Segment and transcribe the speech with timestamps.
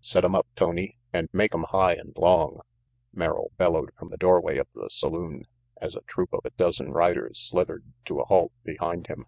[0.00, 2.60] "Set 'em up, Tony, and make 'em high and long,"
[3.12, 5.46] Merrill bellowed from the doorway of the saloon,
[5.80, 9.26] as a troop of a dozen riders slithered to a halt behind him.